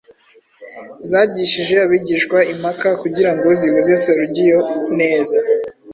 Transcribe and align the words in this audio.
zagishije 1.09 1.75
abigishwa 1.85 2.37
impaka 2.53 2.89
kugira 3.01 3.31
ngo 3.35 3.47
zibuze 3.59 3.93
Serugiyo 4.03 4.59
neza 4.99 5.37